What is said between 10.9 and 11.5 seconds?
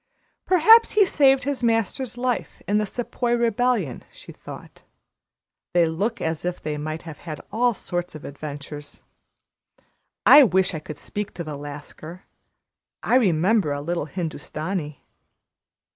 speak to